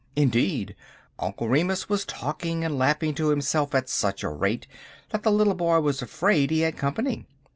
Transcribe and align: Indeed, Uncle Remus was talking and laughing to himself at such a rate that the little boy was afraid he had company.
Indeed, 0.15 0.75
Uncle 1.19 1.47
Remus 1.47 1.87
was 1.87 2.05
talking 2.05 2.63
and 2.63 2.75
laughing 2.75 3.13
to 3.13 3.29
himself 3.29 3.75
at 3.75 3.87
such 3.87 4.23
a 4.23 4.29
rate 4.29 4.65
that 5.11 5.21
the 5.21 5.31
little 5.31 5.53
boy 5.53 5.79
was 5.79 6.01
afraid 6.01 6.49
he 6.49 6.61
had 6.61 6.75
company. 6.75 7.27